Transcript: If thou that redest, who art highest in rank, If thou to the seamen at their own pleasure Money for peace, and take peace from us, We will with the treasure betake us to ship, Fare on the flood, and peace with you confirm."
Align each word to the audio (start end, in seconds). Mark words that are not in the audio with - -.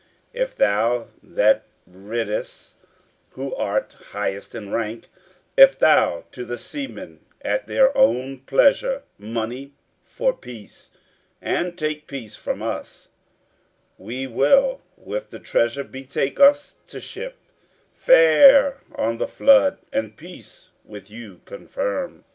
If 0.33 0.55
thou 0.55 1.09
that 1.21 1.61
redest, 1.87 2.73
who 3.33 3.53
art 3.53 3.95
highest 4.13 4.55
in 4.55 4.71
rank, 4.71 5.09
If 5.55 5.77
thou 5.77 6.23
to 6.31 6.43
the 6.43 6.57
seamen 6.57 7.19
at 7.43 7.67
their 7.67 7.95
own 7.95 8.39
pleasure 8.39 9.03
Money 9.19 9.73
for 10.03 10.33
peace, 10.35 10.89
and 11.39 11.77
take 11.77 12.07
peace 12.07 12.35
from 12.35 12.63
us, 12.63 13.09
We 13.99 14.25
will 14.25 14.81
with 14.97 15.29
the 15.29 15.37
treasure 15.37 15.83
betake 15.83 16.39
us 16.39 16.77
to 16.87 16.99
ship, 16.99 17.35
Fare 17.93 18.79
on 18.95 19.19
the 19.19 19.27
flood, 19.27 19.77
and 19.93 20.17
peace 20.17 20.71
with 20.83 21.11
you 21.11 21.41
confirm." 21.45 22.23